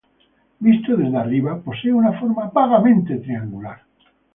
[0.57, 3.81] Visto desde arriba, posee una forma vagamente triangular.